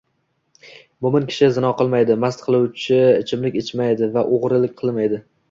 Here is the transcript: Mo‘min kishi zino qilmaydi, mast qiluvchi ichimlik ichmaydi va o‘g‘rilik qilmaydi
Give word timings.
Mo‘min 1.05 1.27
kishi 1.31 1.49
zino 1.57 1.71
qilmaydi, 1.81 2.15
mast 2.23 2.41
qiluvchi 2.47 2.99
ichimlik 3.19 3.61
ichmaydi 3.63 4.11
va 4.19 4.27
o‘g‘rilik 4.41 4.77
qilmaydi 4.83 5.23